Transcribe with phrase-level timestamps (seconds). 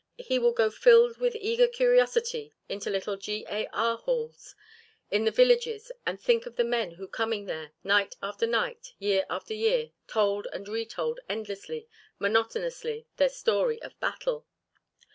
[0.17, 3.45] He will go filled with eager curiosity into little G.
[3.47, 3.67] A.
[3.71, 3.97] R.
[3.99, 4.55] halls
[5.11, 9.27] in the villages and think of the men who coming there night after night, year
[9.29, 11.87] after year, told and re told endlessly,
[12.17, 14.47] monotonously, their story of battle.